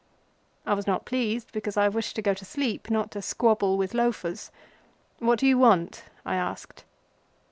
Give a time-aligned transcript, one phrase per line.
[0.65, 3.93] I was not pleased, because I wished to go to sleep, not to squabble with
[3.93, 4.49] loafers.
[5.19, 6.85] "What do you want?" I asked.